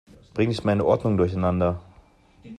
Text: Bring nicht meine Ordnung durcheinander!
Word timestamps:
Bring 0.33 0.47
nicht 0.49 0.65
meine 0.65 0.83
Ordnung 0.83 1.15
durcheinander! 1.15 1.79